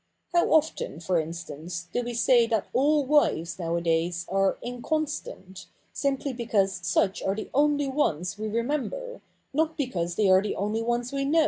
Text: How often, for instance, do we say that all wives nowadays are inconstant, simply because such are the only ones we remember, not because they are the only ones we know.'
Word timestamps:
How 0.33 0.47
often, 0.51 0.99
for 0.99 1.19
instance, 1.19 1.87
do 1.93 2.01
we 2.01 2.15
say 2.15 2.47
that 2.47 2.65
all 2.73 3.05
wives 3.05 3.59
nowadays 3.59 4.25
are 4.29 4.57
inconstant, 4.63 5.67
simply 5.93 6.33
because 6.33 6.73
such 6.81 7.21
are 7.21 7.35
the 7.35 7.51
only 7.53 7.87
ones 7.87 8.35
we 8.35 8.47
remember, 8.47 9.21
not 9.53 9.77
because 9.77 10.15
they 10.15 10.27
are 10.27 10.41
the 10.41 10.55
only 10.55 10.81
ones 10.81 11.13
we 11.13 11.23
know.' 11.25 11.39